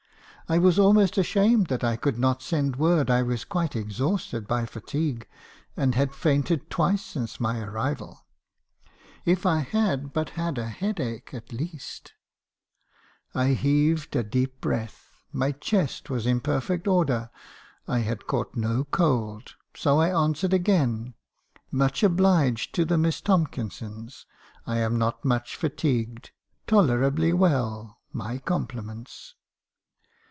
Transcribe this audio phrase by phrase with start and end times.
[0.49, 4.65] I was almost ashamed that I could not send word I was quite exhausted by
[4.65, 5.25] fatigue,
[5.77, 8.25] and had fainted twice since my arrival.
[9.23, 12.11] If 1 had but had a headache, at least!
[13.33, 13.55] mr.
[13.55, 13.61] haehison's concessions.
[13.61, 13.61] 241 I
[14.11, 17.29] heaved a deep breath: my chest was in perfect order;
[17.87, 21.13] I had caught no cold; so I answered again
[21.71, 24.25] —"'Much obliged to the Miss Tomkinsons;
[24.67, 26.31] I am not much fatigued;
[26.67, 29.35] tolerably well; my compliments.'